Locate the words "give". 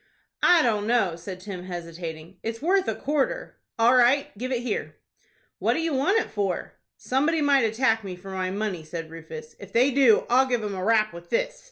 4.35-4.51, 10.47-10.63